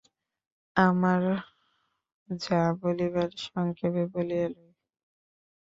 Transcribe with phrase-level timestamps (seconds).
[0.75, 1.21] আমার
[2.29, 4.69] যা বলিবার সংক্ষেপে বলিয়া লই।